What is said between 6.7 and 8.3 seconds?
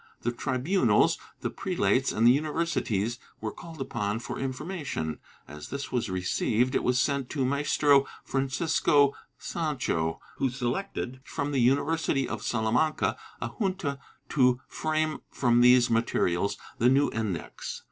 it was sent to Maestro